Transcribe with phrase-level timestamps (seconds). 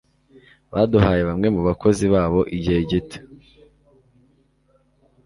[0.73, 3.19] Baduhaye bamwe mu bakozi babo igihe gito.